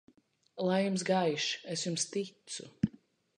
Lai 0.69 0.79
jums 0.85 1.05
gaiši 1.09 1.61
Es 1.77 1.85
jums 1.89 2.07
ticu! 2.17 2.69